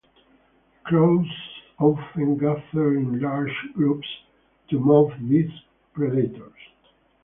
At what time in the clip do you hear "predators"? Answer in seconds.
5.93-6.55